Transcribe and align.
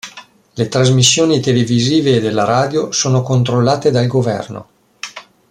Le 0.57 0.67
trasmissioni 0.67 1.41
televisive 1.41 2.15
e 2.15 2.19
della 2.19 2.43
radio 2.43 2.91
sono 2.91 3.21
controllate 3.21 3.91
dal 3.91 4.07
governo. 4.07 4.67